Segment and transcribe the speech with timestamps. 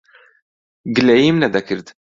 [0.95, 1.87] گلەییم نەدەکرد.